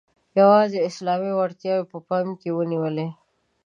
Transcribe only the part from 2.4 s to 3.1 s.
کې ونیولې.